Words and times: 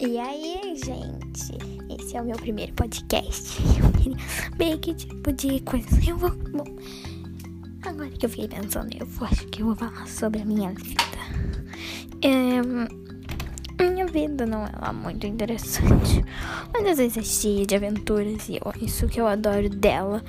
E 0.00 0.18
aí, 0.18 0.74
gente? 0.76 1.58
Esse 1.90 2.16
é 2.16 2.22
o 2.22 2.24
meu 2.24 2.36
primeiro 2.36 2.72
podcast. 2.72 3.58
Ver 4.56 4.78
que 4.78 4.94
tipo 4.94 5.30
de 5.30 5.60
coisa 5.60 5.86
eu 6.08 6.16
vou. 6.16 6.30
Bom, 6.30 6.64
agora 7.82 8.08
que 8.08 8.24
eu 8.24 8.30
fiquei 8.30 8.48
pensando, 8.48 8.96
eu 8.98 9.06
acho 9.26 9.46
que 9.48 9.60
eu 9.60 9.66
vou 9.66 9.76
falar 9.76 10.08
sobre 10.08 10.40
a 10.40 10.44
minha 10.46 10.70
vida. 10.70 11.02
É, 12.22 12.62
minha 13.90 14.06
vida 14.06 14.46
não 14.46 14.64
é 14.64 14.72
lá 14.80 14.90
muito 14.90 15.26
interessante, 15.26 16.24
mas 16.72 16.86
às 16.86 16.96
vezes 16.96 17.18
é 17.18 17.22
cheia 17.22 17.66
de 17.66 17.76
aventuras 17.76 18.48
e 18.48 18.58
isso 18.82 19.06
que 19.06 19.20
eu 19.20 19.26
adoro 19.26 19.68
dela. 19.68 20.24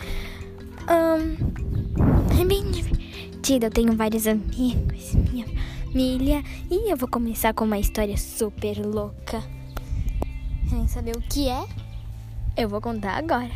Um, 0.90 2.42
é 2.42 2.44
bem 2.44 2.70
divertido, 2.72 3.68
eu 3.68 3.72
tenho 3.72 3.96
vários 3.96 4.28
amigos, 4.28 5.14
minha 5.32 5.48
família, 5.86 6.44
e 6.70 6.92
eu 6.92 6.98
vou 6.98 7.08
começar 7.08 7.54
com 7.54 7.64
uma 7.64 7.80
história 7.80 8.18
super 8.18 8.78
louca. 8.86 9.61
Querem 10.82 10.88
saber 10.88 11.16
o 11.16 11.22
que 11.22 11.48
é? 11.48 11.64
Eu 12.58 12.68
vou 12.68 12.82
contar 12.82 13.12
agora. 13.12 13.52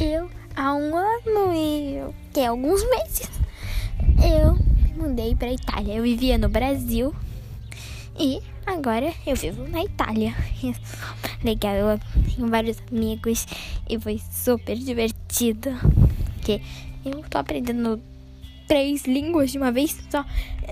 Eu, 0.00 0.28
há 0.56 0.74
um 0.74 0.96
ano 0.96 1.54
e 1.54 2.02
que 2.32 2.40
alguns 2.40 2.82
meses, 2.90 3.30
eu 4.18 4.54
me 4.54 4.94
mudei 4.94 5.36
para 5.36 5.52
Itália. 5.52 5.94
Eu 5.94 6.02
vivia 6.02 6.38
no 6.38 6.48
Brasil 6.48 7.14
e 8.18 8.40
agora 8.66 9.14
eu 9.24 9.36
vivo 9.36 9.68
na 9.68 9.84
Itália. 9.84 10.34
Legal, 11.44 11.74
eu 11.74 12.00
tenho 12.34 12.48
vários 12.48 12.78
amigos 12.90 13.46
e 13.88 14.00
foi 14.00 14.20
super 14.32 14.76
divertido. 14.76 15.70
Porque 16.34 16.60
eu 17.04 17.22
tô 17.30 17.38
aprendendo 17.38 18.02
três 18.66 19.04
línguas 19.04 19.52
de 19.52 19.58
uma 19.58 19.70
vez 19.70 19.96
só. 20.10 20.24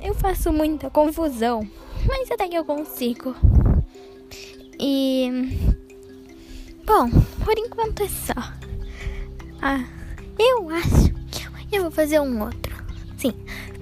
Eu 0.03 0.15
faço 0.15 0.53
muita 0.53 0.91
confusão, 0.91 1.65
mas 2.05 2.29
até 2.33 2.49
que 2.49 2.57
eu 2.57 2.65
consigo. 2.65 3.37
E. 4.81 5.28
Bom, 6.89 7.11
por 7.45 7.59
enquanto 7.59 8.03
é 8.03 8.09
só. 8.09 8.33
Ah, 9.61 9.85
eu 10.39 10.71
acho 10.71 11.13
que 11.31 11.77
eu 11.77 11.83
vou 11.83 11.91
fazer 11.91 12.19
um 12.19 12.43
outro. 12.43 12.75
Sim, 13.19 13.35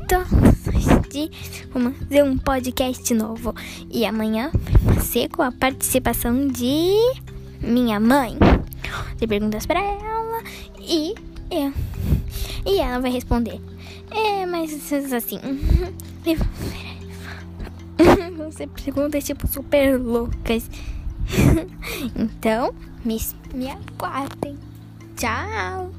dias 0.08 1.30
vamos 1.72 1.96
fazer 1.98 2.24
um 2.24 2.36
podcast 2.36 3.14
novo. 3.14 3.54
E 3.88 4.04
amanhã 4.04 4.50
vai 4.82 4.98
ser 4.98 5.28
com 5.28 5.42
a 5.42 5.52
participação 5.52 6.48
de 6.48 6.96
minha 7.60 8.00
mãe. 8.00 8.36
Você 9.16 9.26
perguntas 9.28 9.66
pra 9.66 9.78
ela 9.80 10.42
e 10.80 11.14
eu. 11.48 11.72
E 12.66 12.80
ela 12.80 12.98
vai 12.98 13.12
responder. 13.12 13.60
É, 14.10 14.44
mas 14.46 14.72
assim. 15.12 15.38
Você 18.50 18.66
perguntas 18.66 19.22
tipo 19.22 19.46
super 19.46 19.96
loucas. 19.96 20.68
então, 22.16 22.74
me, 23.04 23.18
me 23.54 23.70
aguardem. 23.70 24.58
Tchau! 25.16 25.92